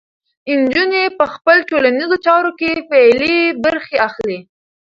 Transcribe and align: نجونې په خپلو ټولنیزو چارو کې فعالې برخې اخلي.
نجونې 0.61 1.03
په 1.17 1.25
خپلو 1.33 1.61
ټولنیزو 1.69 2.17
چارو 2.25 2.51
کې 2.59 2.71
فعالې 2.87 3.35
برخې 3.63 3.97
اخلي. 4.07 4.39